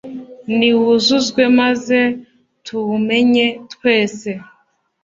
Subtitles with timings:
[0.57, 1.99] niwuzuzwe maze
[2.65, 4.29] tuwumenye twese